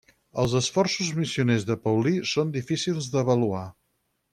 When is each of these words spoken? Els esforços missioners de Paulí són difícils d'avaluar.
Els 0.43 0.55
esforços 0.59 1.11
missioners 1.19 1.67
de 1.73 1.77
Paulí 1.85 2.17
són 2.33 2.57
difícils 2.59 3.15
d'avaluar. 3.15 3.65